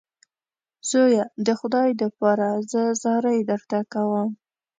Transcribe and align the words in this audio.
زویه 0.89 1.23
د 1.45 1.47
خدای 1.59 1.89
دپاره 2.01 2.47
زه 2.71 2.81
زارۍ 3.01 3.39
درته 3.49 3.79
کوم. 3.93 4.29